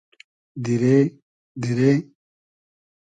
دیرې؟ 0.63 0.97
دیرې؟ 1.61 1.91